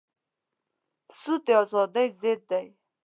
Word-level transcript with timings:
سود 1.19 1.41
د 1.45 1.47
ازادۍ 1.61 2.07
ضد 2.21 2.41
دی. 2.49 2.65